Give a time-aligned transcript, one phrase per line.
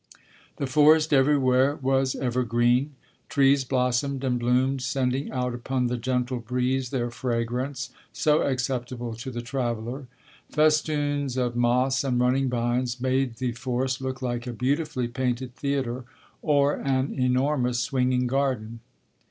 [0.57, 2.95] The forest everywhere was ever green.
[3.29, 9.29] Trees blossomed and bloomed, sending out upon the gentle breeze their fragrance, so acceptable to
[9.29, 10.07] the traveler.
[10.49, 16.03] Festoons of moss and running vines made the forest look like a beautifully painted theatre
[16.41, 18.79] or an enormous swinging garden.